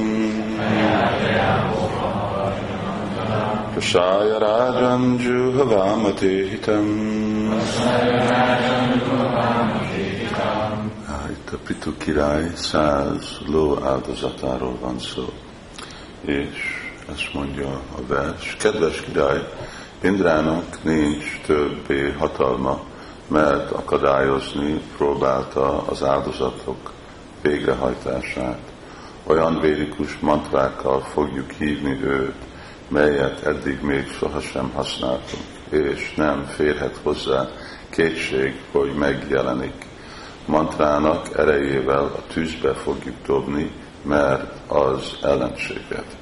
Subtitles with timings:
[3.72, 6.86] Prashaya rajan juhavamate hitam
[11.46, 15.32] Itt a Pitu király száz ló áldozatáról van szó.
[16.20, 16.58] És
[17.12, 18.56] ezt mondja a vers.
[18.58, 19.48] Kedves király,
[20.02, 22.80] Indrának nincs többé hatalma,
[23.28, 26.92] mert akadályozni próbálta az áldozatok
[27.42, 28.60] végrehajtását.
[29.26, 32.42] Olyan védikus mantrákkal fogjuk hívni őt,
[32.88, 37.48] melyet eddig még sohasem használtunk, és nem férhet hozzá
[37.90, 39.85] kétség, hogy megjelenik.
[40.46, 43.70] Mantrának erejével a tűzbe fogjuk dobni,
[44.02, 46.16] mert az ellenséget.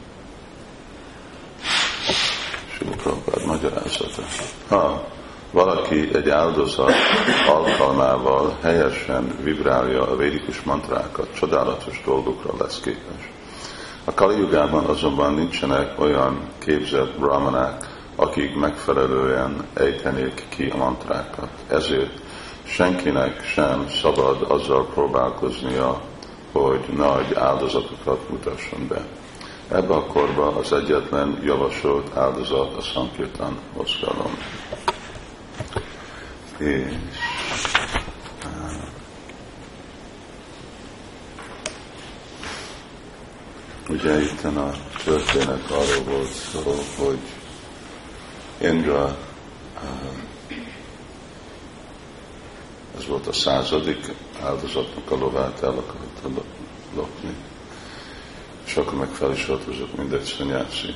[2.78, 4.22] Prabhupád magyarázata.
[4.68, 5.04] Ha
[5.50, 6.92] valaki egy áldozat
[7.46, 13.30] alkalmával helyesen vibrálja a védikus mantrákat, csodálatos dolgokra lesz képes.
[14.04, 14.48] A Kali
[14.86, 17.86] azonban nincsenek olyan képzett brahmanák,
[18.16, 21.48] akik megfelelően ejtenék ki a mantrákat.
[21.68, 22.20] Ezért
[22.74, 26.00] senkinek sem szabad azzal próbálkoznia,
[26.52, 29.06] hogy nagy áldozatokat mutasson be.
[29.68, 34.38] Ebbe a korba az egyetlen javasolt áldozat a Sankirtan mozgalom.
[36.58, 36.92] És
[43.88, 44.70] ugye itt a
[45.04, 46.74] történet arról volt szó,
[47.04, 47.18] hogy
[48.58, 49.16] Indra
[53.14, 56.42] volt a századik áldozatnak a lovát el akarta
[56.94, 57.34] lopni
[58.66, 60.94] és akkor meg fel is öltözött, mint egy szanyászi.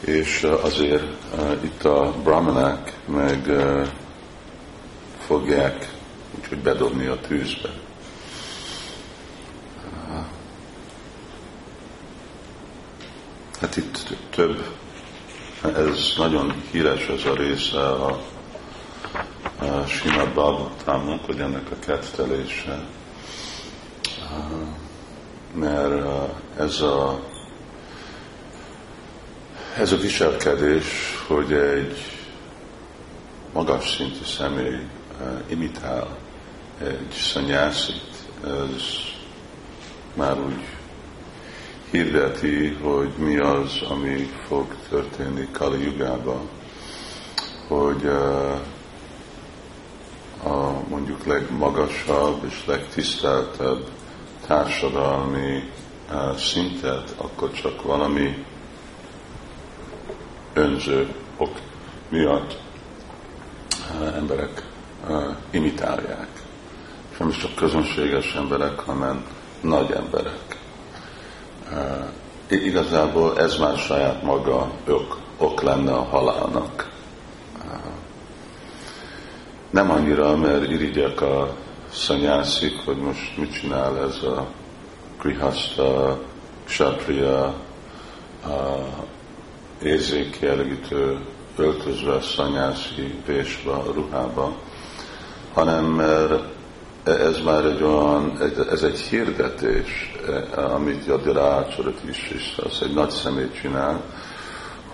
[0.00, 1.04] És azért
[1.64, 3.50] itt a brahmanák meg
[5.18, 5.92] fogják
[6.38, 7.70] úgyhogy bedobni a tűzbe.
[13.60, 14.64] Hát itt több,
[15.62, 18.18] ez nagyon híres ez a része a
[19.86, 22.84] Simad Bhagavatamnak, hogy ennek a kettelése,
[25.54, 26.04] mert
[26.58, 27.20] ez a,
[29.76, 30.86] ez a viselkedés,
[31.26, 31.96] hogy egy
[33.52, 34.86] magas szintű személy
[35.46, 36.16] imitál
[36.82, 38.82] egy szanyászit, ez
[40.14, 40.77] már úgy
[41.90, 46.48] hirdeti, hogy mi az, ami fog történni Kali Jugában,
[47.68, 48.58] hogy uh,
[50.52, 53.88] a mondjuk legmagasabb és legtiszteltebb
[54.46, 55.70] társadalmi
[56.10, 58.44] uh, szintet, akkor csak valami
[60.52, 61.60] önző ok
[62.08, 62.58] miatt
[64.00, 64.66] uh, emberek
[65.50, 66.28] imitálják.
[67.12, 69.24] És nem is csak közönséges emberek, hanem
[69.60, 70.58] nagy emberek.
[72.48, 76.90] Igazából ez már saját maga ok, ok lenne a halálnak.
[79.70, 81.54] Nem annyira, mert irigyek a
[81.92, 84.46] szanyászik, hogy most mit csinál ez a
[85.20, 86.18] grihasta,
[86.64, 87.54] kshatriya,
[89.82, 91.18] érzékjellegítő
[91.56, 94.52] öltözve, szanyászi vésbe, ruhába,
[95.52, 96.57] hanem mert
[97.08, 98.38] ez már egy olyan,
[98.70, 100.16] ez egy hirdetés,
[100.54, 104.02] amit Jadirácsorat is, és az egy nagy szemét csinál,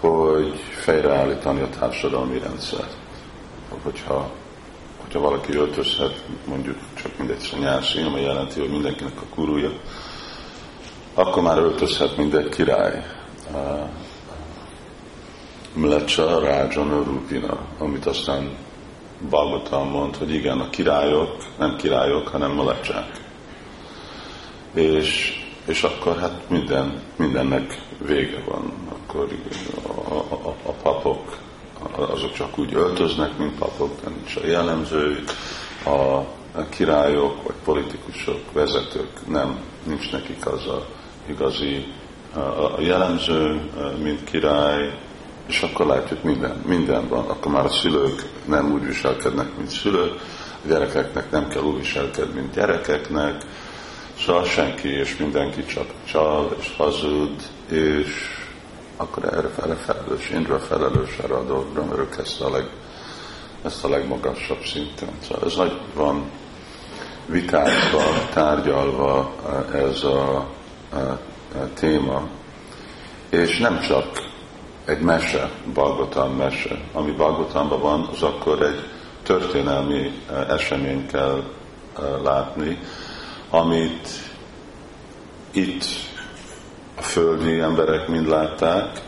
[0.00, 2.96] hogy fejreállítani a társadalmi rendszert.
[3.82, 4.30] Hogyha
[5.04, 9.70] hogyha valaki öltözhet, mondjuk csak mindegy szanyási, ami jelenti, hogy mindenkinek a kurúja,
[11.14, 13.06] akkor már öltözhet, mint egy király.
[15.72, 18.56] Mlecsa Rájana Rupina, amit aztán
[19.18, 23.20] Bhagavatam mond, hogy igen, a királyok nem királyok, hanem mlecsák.
[24.74, 28.72] És, és akkor hát minden, mindennek vége van.
[28.88, 29.28] Akkor
[30.08, 30.12] a,
[30.48, 31.38] a, a papok
[31.96, 35.24] azok csak úgy öltöznek, mint papok, de nincs a jellemző,
[36.54, 40.86] a királyok, vagy politikusok, vezetők, nem, nincs nekik az a
[41.26, 41.86] igazi
[42.76, 43.70] a jellemző,
[44.02, 44.98] mint király,
[45.46, 47.28] és akkor látjuk minden, minden van.
[47.28, 50.12] Akkor már a szülők nem úgy viselkednek, mint szülők,
[50.64, 53.42] a gyerekeknek nem kell úgy viselkedni, mint gyerekeknek,
[54.18, 58.08] szóval senki és mindenki csak csal és hazud, és
[58.96, 62.68] akkor erre fele felelős, Indra felelős erre a dolgra, mert ők ezt a, leg,
[63.64, 65.08] ezt a legmagasabb szinten.
[65.22, 66.30] Szóval ez nagy van
[67.26, 68.02] vitákba,
[68.32, 69.34] tárgyalva
[69.72, 70.36] ez a,
[70.92, 72.28] a, a téma,
[73.30, 74.23] és nem csak
[74.84, 76.80] egy mese, Balgotán mese.
[76.92, 78.82] Ami Balgotánban van, az akkor egy
[79.22, 80.12] történelmi
[80.48, 81.42] esemény kell
[82.22, 82.78] látni,
[83.50, 84.08] amit
[85.50, 85.84] itt
[86.96, 89.00] a földi emberek mind látták,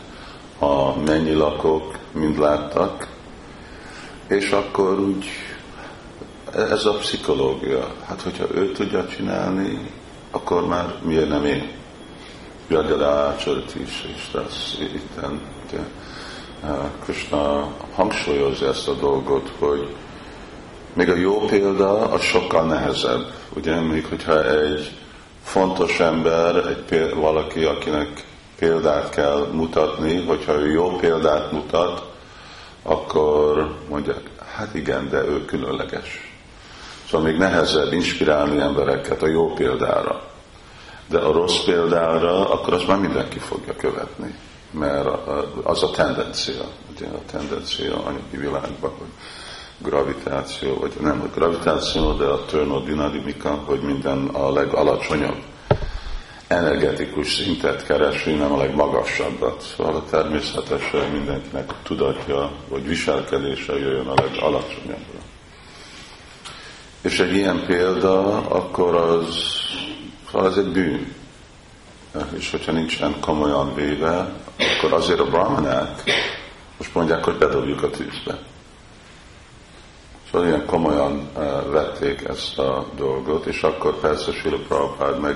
[0.59, 3.07] a mennyi lakók mind láttak,
[4.27, 5.25] és akkor úgy
[6.55, 7.93] ez a pszichológia.
[8.05, 9.91] Hát, hogyha ő tudja csinálni,
[10.31, 11.71] akkor már miért nem én?
[12.67, 13.35] Jagada
[13.83, 15.41] is, és ez itten
[15.71, 15.81] ugye,
[17.03, 19.95] Krishna hangsúlyozza ezt a dolgot, hogy
[20.93, 24.91] még a jó példa az sokkal nehezebb, ugye, még hogyha egy
[25.43, 28.25] fontos ember, egy péld, valaki, akinek
[28.59, 32.11] példát kell mutatni, hogyha ő jó példát mutat,
[32.83, 34.21] akkor mondják,
[34.55, 36.31] hát igen, de ő különleges.
[37.09, 40.21] Szóval még nehezebb inspirálni embereket a jó példára.
[41.07, 44.35] De a rossz példára, akkor azt már mindenki fogja követni.
[44.71, 45.07] Mert
[45.63, 49.07] az a tendencia, ugye a tendencia anyagi világban, hogy
[49.77, 55.43] gravitáció, vagy nem a gravitáció, de a termodinamika, hogy minden a legalacsonyabb
[56.47, 59.73] energetikus szintet keresi, nem a legmagasabbat.
[59.75, 65.19] Szóval természetesen mindenkinek tudatja, vagy viselkedése jöjjön a legalacsonyabbra.
[67.01, 69.49] És egy ilyen példa, akkor az,
[70.31, 71.15] szóval ez egy bűn.
[72.37, 76.03] És hogyha nincsen komolyan véve, akkor azért a brahmanák
[76.77, 78.39] most mondják, hogy bedobjuk a tűzbe.
[80.31, 81.29] Szóval ilyen komolyan
[81.71, 85.35] vették ezt a dolgot, és akkor persze Sila Prabhupád meg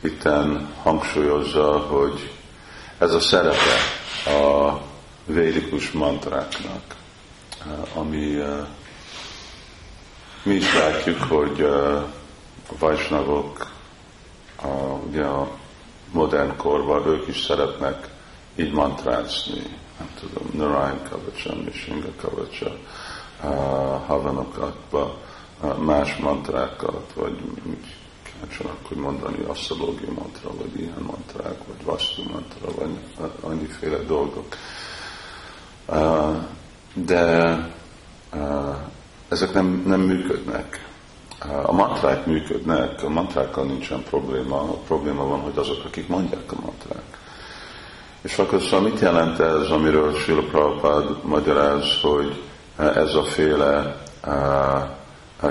[0.00, 2.30] itten hangsúlyozza, hogy
[2.98, 3.76] ez a szerepe
[4.24, 4.80] a
[5.26, 6.94] védikus mantráknak,
[7.94, 8.42] ami
[10.42, 12.06] mi is látjuk, hogy a
[12.78, 13.70] vajsnavok
[14.62, 14.66] a,
[15.08, 15.48] ugye a
[16.12, 18.08] modern korban ők is szeretnek
[18.56, 19.62] így mantrázni,
[19.98, 22.76] nem tudom, Narayan Kavacsa, Mishinga Kavacsa,
[24.06, 25.18] havanokatba,
[25.78, 27.38] más mantrákat, vagy
[28.58, 32.98] csak akkor mondani asszalógi mantra, vagy ilyen mantrák, vagy vastu mantra, vagy
[33.40, 34.56] annyiféle dolgok.
[36.94, 37.56] De
[39.28, 40.87] ezek nem, nem működnek.
[41.62, 46.60] A mantrák működnek, a mantrákkal nincsen probléma, a probléma van, hogy azok, akik mondják a
[46.64, 47.18] mantrák.
[48.22, 52.42] És akkor szóval mit jelent ez, amiről Srila Prabhupád magyaráz, hogy
[52.76, 54.02] ez a féle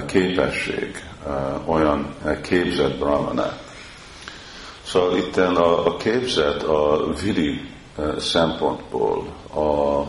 [0.05, 1.03] képesség,
[1.65, 3.59] olyan képzett brahmanák.
[4.83, 7.69] Szóval itt a, a képzet a vidi
[8.17, 9.25] szempontból,
[9.55, 10.03] a,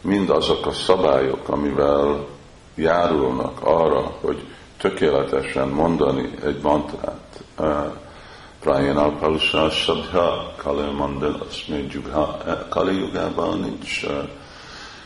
[0.00, 2.26] mindazok a szabályok, amivel
[2.74, 4.46] járulnak arra, hogy
[4.88, 7.42] tökéletesen mondani egy mantrát.
[8.60, 12.38] Prajana Palusa Sabha Kali Mandal Asmi Jugha
[12.68, 14.06] Kali Jugában nincs,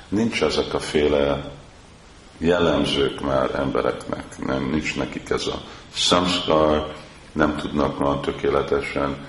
[0.08, 1.50] nincs ezek a féle
[2.38, 5.60] jellemzők már embereknek, nem, nincs nekik ez a
[5.92, 6.92] samskar,
[7.32, 9.26] nem tudnak már tökéletesen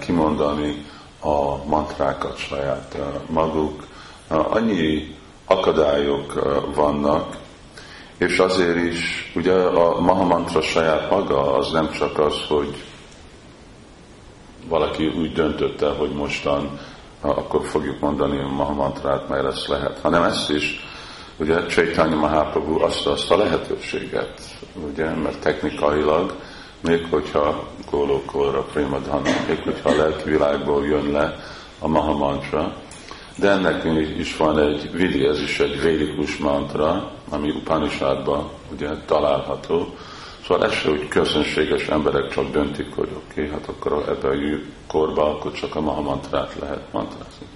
[0.00, 0.86] kimondani
[1.20, 2.96] a mantrákat saját
[3.30, 3.86] maguk.
[4.28, 6.32] Annyi akadályok
[6.74, 7.37] vannak,
[8.18, 12.84] és azért is, ugye a Mahamantra saját maga az nem csak az, hogy
[14.68, 16.78] valaki úgy döntötte, hogy mostan
[17.20, 20.86] akkor fogjuk mondani a Mahamantrát, mert ezt lehet, hanem ezt is,
[21.36, 24.40] ugye Chaitanya Mahaprabhu azt, azt a lehetőséget,
[24.90, 26.34] ugye, mert technikailag,
[26.80, 31.34] még hogyha Gólókolra, Prémadhana, még hogyha a lelki világból jön le
[31.78, 32.76] a Mahamantra,
[33.38, 33.84] de ennek
[34.18, 39.94] is van egy vidi, ez is egy védikus mantra, ami Upanishadban ugye található.
[40.46, 44.58] Szóval ez se úgy közönséges emberek csak döntik, hogy oké, okay, hát akkor ebben a
[44.86, 47.46] korban akkor csak a Mahamantrát lehet mantrázni.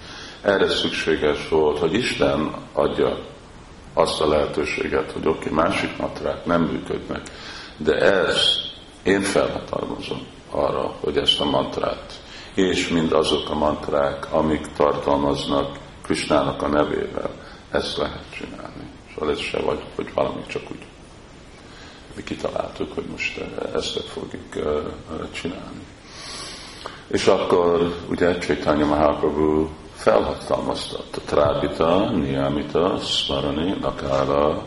[0.41, 3.17] Erre szükséges volt, hogy Isten adja
[3.93, 7.21] azt a lehetőséget, hogy oké, okay, másik mantrák nem működnek,
[7.77, 8.37] de ez
[9.03, 10.21] én felhatalmazom
[10.51, 12.22] arra, hogy ezt a mantrát
[12.53, 17.29] és mind azok a mantrák, amik tartalmaznak Krisnának a nevével,
[17.71, 18.89] ezt lehet csinálni.
[19.13, 20.85] Szóval ez se vagy, hogy valami csak úgy
[22.15, 23.43] mi kitaláltuk, hogy most
[23.73, 24.49] ezt fogjuk
[25.31, 25.81] csinálni.
[27.07, 34.63] És akkor ugye Chaitanya Mahaprabhu felhatalmaztatta Trábita, Niamita, Smarani, Nakára,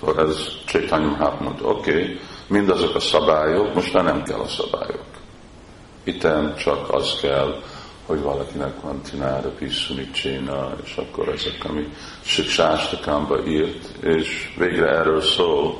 [0.00, 5.05] szóval ez Chaitanya Mahaprabhu oké, okay, mindazok a szabályok, most már nem kell a szabályok.
[6.06, 7.62] Itten csak az kell,
[8.06, 11.88] hogy valakinek van Tinára, Piszunicsina, és akkor ezek, ami
[12.20, 15.78] Siksástakámba írt, és végre erről szól,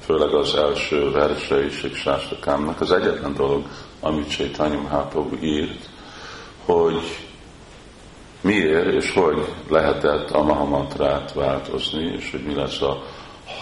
[0.00, 3.66] főleg az első verse is Siksástakámnak, az egyetlen dolog,
[4.00, 5.88] amit Chaitanya Mahaprabhu írt,
[6.64, 7.00] hogy
[8.40, 13.02] miért és hogy lehetett a Mahamantrát változni, és hogy mi lesz a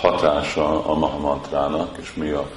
[0.01, 2.51] hatása a Mahamantrának, és mi a,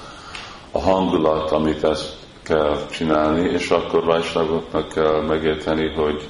[0.72, 6.29] a hangulat, amit ezt kell csinálni, és akkor Vajsnagoknak kell megérteni, hogy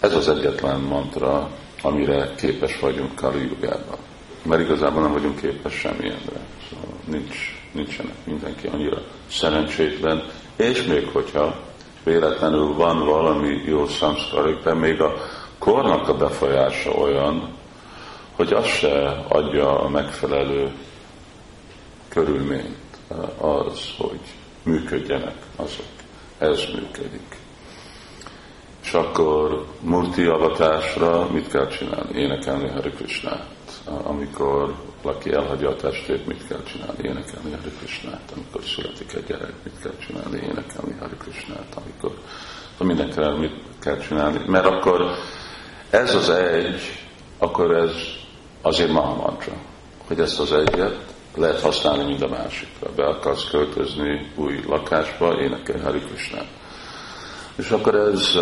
[0.00, 1.50] ez az egyetlen mantra,
[1.82, 3.96] amire képes vagyunk Kali Jugában.
[4.42, 6.40] Mert igazából nem vagyunk képes semmilyenre.
[6.70, 7.36] Szóval nincs,
[7.72, 10.24] nincsenek mindenki annyira szerencsétlen,
[10.56, 11.56] és még hogyha
[12.04, 15.14] véletlenül van valami jó szamszkarik, de még a
[15.58, 17.54] kornak a befolyása olyan,
[18.36, 20.72] hogy az se adja a megfelelő
[22.08, 22.76] körülményt
[23.38, 24.20] az, hogy
[24.66, 25.86] működjenek azok.
[26.38, 27.36] Ez működik.
[28.82, 32.18] És akkor multi avatásra mit kell csinálni?
[32.18, 33.46] Énekelni Hari Krishnát.
[34.02, 37.02] Amikor valaki elhagyja a testét, mit kell csinálni?
[37.02, 38.32] Énekelni Hari Krishnát.
[38.34, 40.36] Amikor születik egy gyerek, mit kell csinálni?
[40.36, 41.76] Énekelni Hari Krishnát.
[41.84, 42.18] Amikor
[42.78, 44.40] mindenkire mit kell csinálni?
[44.46, 45.10] Mert akkor
[45.90, 46.80] ez az egy,
[47.38, 47.92] akkor ez
[48.62, 49.52] azért Mahamantra,
[50.06, 52.90] hogy ezt az egyet lehet használni mind a másikra.
[52.96, 56.46] Be akarsz költözni új lakásba, énekelj Hari Krishnát.
[57.56, 58.38] És akkor ez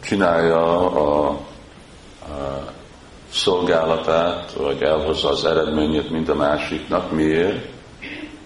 [0.00, 1.38] csinálja a, a
[3.30, 7.12] szolgálatát, vagy elhozza az eredményét mind a másiknak.
[7.12, 7.66] Miért?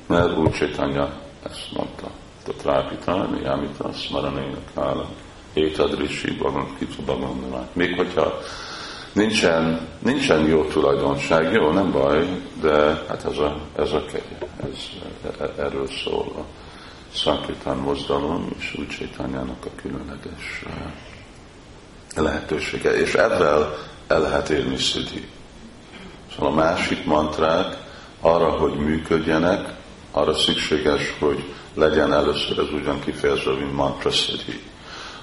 [0.06, 2.10] Mert úgy Csétanya ezt mondta.
[2.44, 5.08] Tatrápita, Niyamita, Smaranéna Kála,
[5.52, 7.68] Étadrishi, Bhagavan, Kitva Bhagavan.
[7.72, 8.38] Még hogyha
[9.12, 14.76] nincsen, nincsen jó tulajdonság, jó, nem baj, de hát ez a, ez a kegye, ez,
[15.58, 16.44] erről szól a
[17.14, 20.62] Szankritán mozdalom és úgy Csétányának a különleges
[22.16, 23.66] lehetősége, és ebben
[24.06, 25.28] el lehet érni szüdi.
[26.34, 27.76] Szóval a másik mantrák
[28.20, 29.74] arra, hogy működjenek,
[30.10, 34.62] arra szükséges, hogy legyen először ez ugyan kifejezve, mint mantra szüdi.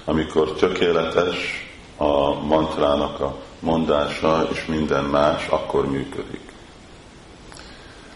[0.04, 1.69] Amikor tökéletes
[2.00, 6.52] a mantrának a mondása és minden más, akkor működik.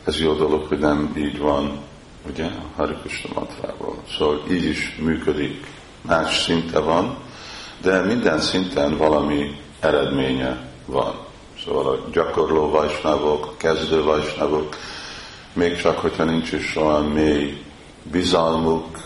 [0.05, 1.79] Ez jó dolog, hogy nem így van,
[2.29, 4.03] ugye, a Hari Krishna mantrával.
[4.19, 5.67] Szóval így is működik,
[6.01, 7.17] más szinte van,
[7.83, 11.15] de minden szinten valami eredménye van.
[11.65, 14.77] Szóval a gyakorló vajsnávok, a kezdő vajsnávok,
[15.53, 17.63] még csak, hogyha nincs is olyan mély
[18.03, 18.99] bizalmuk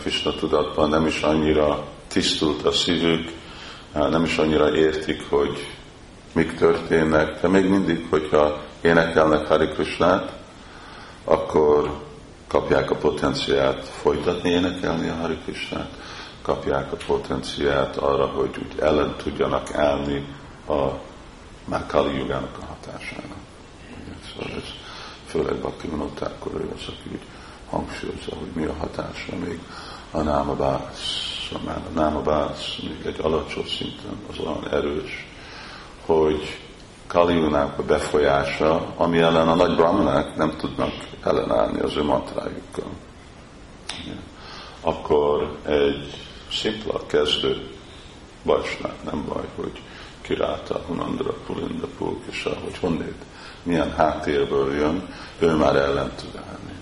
[0.00, 3.40] Krishna tudatban, nem is annyira tisztult a szívük,
[3.92, 5.66] nem is annyira értik, hogy
[6.32, 10.32] mik történnek, de még mindig, hogyha énekelnek Hari Krishnát,
[11.24, 12.00] akkor
[12.46, 15.90] kapják a potenciát folytatni énekelni a Hari Krishnát,
[16.42, 20.26] kapják a potenciát arra, hogy úgy ellen tudjanak állni
[20.68, 20.88] a
[21.64, 23.38] már Kali jogának a hatásának.
[24.32, 24.68] Szóval ez
[25.26, 27.18] főleg Bakti akkor ő az, aki
[27.70, 29.58] hangsúlyozza, hogy mi a hatása még
[30.10, 35.26] a námabász már a námabász egy alacsony szinten az olyan erős,
[36.06, 36.58] hogy
[37.06, 40.92] Kaliunának a befolyása, ami ellen a nagy brahmanák nem tudnak
[41.22, 42.90] ellenállni az ő mantrájukkal.
[44.80, 47.68] Akkor egy szimpla kezdő
[48.44, 49.82] bajsnák, nem baj, hogy
[50.20, 53.22] kiráta, Hunandra, Pulinda, Pulkisa, hogy honnét,
[53.62, 56.74] milyen háttérből jön, ő már ellen tud állni.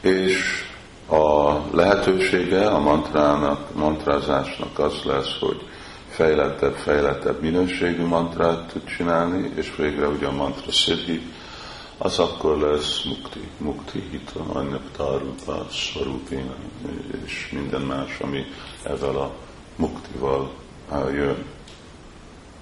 [0.00, 0.67] És
[1.08, 5.62] a lehetősége a mantrának, mantrázásnak az lesz, hogy
[6.08, 11.22] fejlettebb, fejlettebb minőségű mantrát tud csinálni, és végre ugye a mantra szidhi,
[11.98, 16.54] az akkor lesz mukti, mukti hita, anyaptarupa, svarupina,
[17.24, 18.44] és minden más, ami
[18.82, 19.32] ezzel a
[19.76, 20.50] muktival
[21.12, 21.44] jön.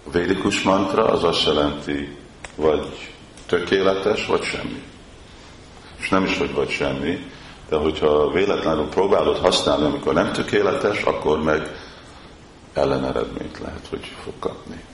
[0.06, 2.16] A védikus mantra az azt jelenti,
[2.54, 3.12] vagy
[3.46, 4.82] tökéletes, vagy semmi.
[5.98, 7.18] És nem is, hogy vagy semmi,
[7.68, 11.76] de hogyha véletlenül próbálod használni, amikor nem tökéletes, akkor meg
[12.74, 14.84] elleneredményt lehet, hogy fog kapni.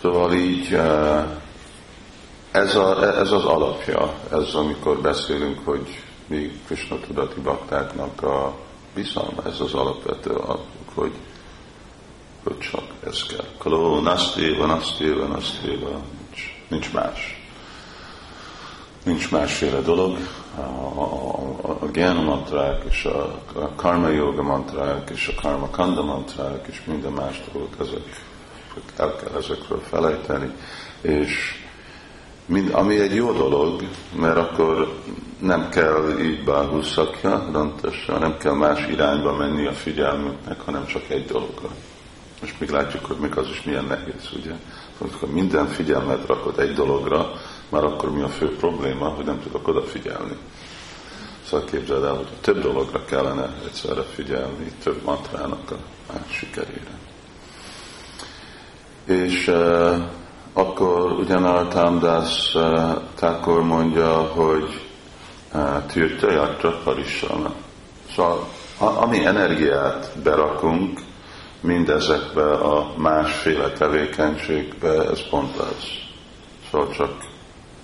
[0.00, 1.24] Szóval így eh,
[2.50, 8.54] ez, a, ez az alapja, ez amikor beszélünk, hogy mi Krishna tudati baktáknak a
[8.94, 11.12] bizalma, ez az alapvető alap, hogy,
[12.42, 13.46] hogy csak ez kell.
[13.58, 17.41] Kaló, nasztéva, nasztéva, nasztéva, nincs, nincs más.
[19.04, 20.16] Nincs másféle dolog,
[20.56, 26.02] a, a, a Gyana mantrák és a, a Karma Yoga mantrák és a Karma Kanda
[26.02, 28.24] mantrák és minden más dolog, ezek
[28.96, 30.50] el kell ezekről felejteni,
[31.00, 31.62] és
[32.46, 33.82] mind, ami egy jó dolog,
[34.16, 35.00] mert akkor
[35.38, 37.36] nem kell így báhúszakja,
[38.06, 41.68] nem kell más irányba menni a figyelmünknek, hanem csak egy dologra.
[42.42, 44.52] És még látjuk, hogy még az is milyen nehéz, ugye?
[44.98, 47.32] Ha minden figyelmet rakod egy dologra,
[47.72, 50.36] már akkor mi a fő probléma, hogy nem tudok odafigyelni.
[51.44, 55.76] Szóval képzeld el, hogy több dologra kellene egyszerre figyelni, több mantrának a,
[56.12, 56.98] a sikerére.
[59.04, 59.96] És uh,
[60.52, 64.80] akkor ugyanár Tamdász uh, Thakur mondja, hogy
[65.86, 67.52] tűrte jatra parissana.
[68.14, 68.48] Szóval
[68.78, 71.00] ami energiát berakunk
[71.60, 75.84] mindezekbe a másféle tevékenységbe, ez pont az.
[76.70, 77.30] Szóval csak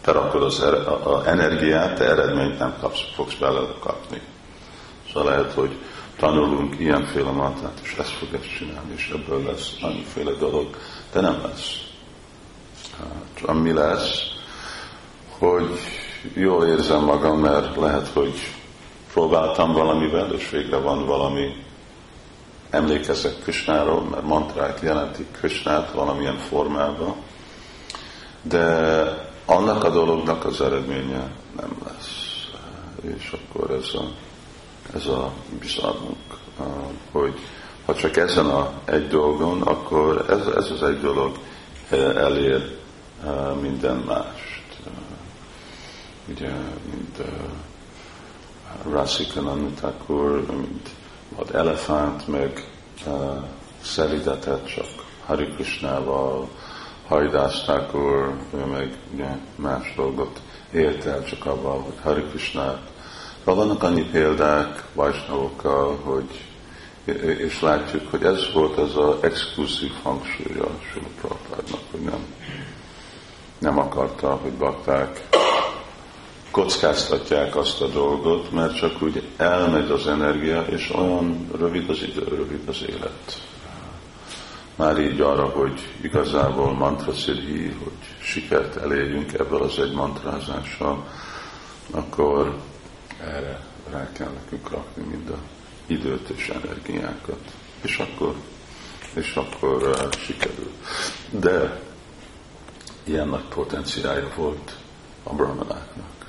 [0.00, 4.20] te rakod az er, a, a energiát, te eredményt nem kapsz, fogsz belőle kapni.
[5.12, 5.76] Szóval lehet, hogy
[6.16, 10.76] tanulunk ilyenféle mantrát, és ezt fog ezt csinálni, és ebből lesz annyiféle dolog,
[11.12, 11.86] de nem lesz.
[12.98, 14.20] Hát, ami lesz,
[15.38, 15.78] hogy
[16.34, 18.34] jól érzem magam, mert lehet, hogy
[19.12, 21.66] próbáltam valamivel, és végre van valami,
[22.70, 27.14] emlékezek Krisnáról, mert mantrák jelentik Krisnát valamilyen formában,
[28.42, 32.46] de annak a dolognak az eredménye nem lesz.
[33.00, 34.10] És akkor ez a,
[34.94, 36.38] ez a bizalmunk,
[37.12, 37.38] hogy
[37.84, 41.38] ha csak ezen a egy dolgon, akkor ez, ez az egy dolog
[42.16, 42.76] elér
[43.60, 44.62] minden mást.
[46.28, 46.50] Ugye,
[46.90, 47.18] mint
[48.90, 50.88] Rasikananda Thakur, mint
[51.36, 52.70] az elefánt, meg
[53.82, 54.86] szelidetett csak
[55.26, 56.48] Hari Krishnával,
[57.08, 60.40] Haridász Thakur, ő meg ugye, más dolgot
[60.72, 62.80] ért el csak abban, hogy Hari Krishnát.
[63.44, 66.44] Vannak annyi példák Vajsnavokkal, hogy
[67.38, 72.24] és látjuk, hogy ez volt az az exkluzív hangsúlya Sula Prabhupádnak, hogy nem,
[73.58, 75.28] nem akarta, hogy bakták
[76.50, 82.24] kockáztatják azt a dolgot, mert csak úgy elmegy az energia, és olyan rövid az idő,
[82.28, 83.40] rövid az élet.
[84.78, 91.06] Már így arra, hogy igazából mantra szidhi, hogy sikert elérjünk ebből az egy mantrázással,
[91.90, 92.58] akkor
[93.20, 93.60] erre
[93.90, 95.38] rá kell nekünk rakni mind a
[95.86, 97.40] időt és energiákat.
[97.80, 98.34] És akkor,
[99.14, 100.70] és akkor uh, sikerül.
[101.30, 101.80] De
[103.04, 104.76] ilyen nagy potenciája volt
[105.22, 106.26] a brahmanáknak.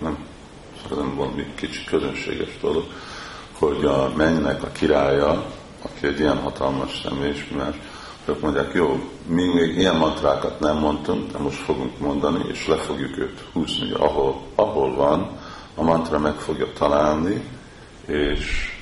[0.00, 0.26] Nem,
[0.88, 2.84] nem valami kicsi közönséges dolog,
[3.52, 5.46] hogy a mennynek a királya,
[5.82, 7.74] aki egy ilyen hatalmas személy, és más,
[8.24, 12.76] ők mondják, jó, mi még ilyen mantrákat nem mondtunk, de most fogunk mondani, és le
[12.76, 15.38] fogjuk őt húzni, ahol, ahol van,
[15.74, 17.42] a mantra meg fogja találni,
[18.06, 18.72] és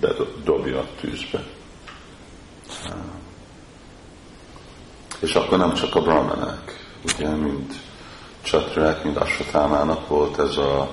[0.00, 1.44] bedobja a tűzbe.
[5.20, 7.74] És akkor nem csak a brahmanák, ugye, mint
[8.42, 10.90] csatrák, mint Asvatámának volt ez a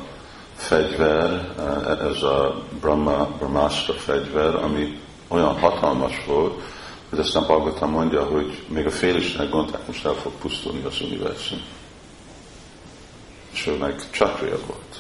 [0.56, 1.54] fegyver,
[2.02, 6.62] ez a Brahma, Brahmastra fegyver, ami olyan hatalmas volt,
[7.10, 11.62] hogy aztán Bhagavatam mondja, hogy még a félistenek gondolták, most el fog pusztulni az univerzum.
[13.52, 15.00] És ő meg csakrija volt.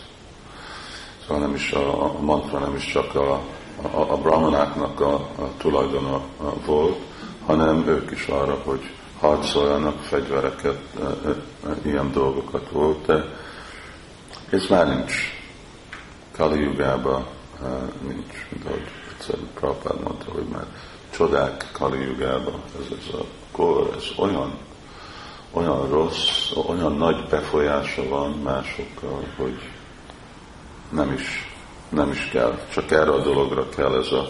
[1.27, 3.41] Szóval nem is a, mantra nem is csak a,
[3.81, 6.21] a, a brahmanáknak a, a tulajdona
[6.65, 6.97] volt,
[7.45, 10.79] hanem ők is arra, hogy harcoljanak, fegyvereket,
[11.83, 13.25] ilyen dolgokat volt, de
[14.49, 15.13] ez már nincs.
[16.31, 17.25] Kali Jugában
[18.07, 18.65] nincs, mint
[19.19, 20.65] ahogy egyszer Prabhupád mondta, hogy már
[21.09, 24.57] csodák Kali Jugában, ez, ez a kor, ez olyan,
[25.51, 29.59] olyan rossz, olyan nagy befolyása van másokkal, hogy
[30.89, 31.55] nem is,
[31.89, 34.29] nem is kell, csak erre a dologra kell ez a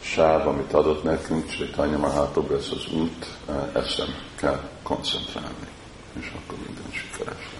[0.00, 3.26] sáv, amit adott nekünk, Chaitanya Mahaprabhu, ez az út,
[3.72, 5.68] ezen kell koncentrálni,
[6.20, 7.59] és akkor minden sikeres lesz.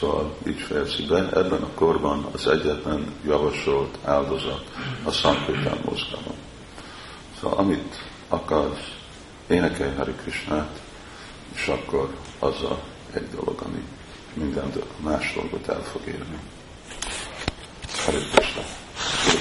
[0.00, 4.64] Szóval így fejezi be, ebben a korban az egyetlen javasolt áldozat
[5.04, 6.36] a Sankirtán mozgalom.
[7.40, 8.94] Szóval amit akarsz,
[9.46, 10.80] énekelj Hari Krishnát,
[11.54, 12.78] és akkor az a
[13.12, 13.82] egy dolog, ami
[14.34, 16.38] minden más dolgot el fog érni.
[18.04, 18.62] Hari Krishna.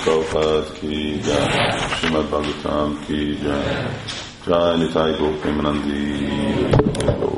[0.04, 3.88] Prabhupada ki jai, Srimad Bhagavatam ki jai,
[4.45, 7.30] Jai Nitai Gopim Nandi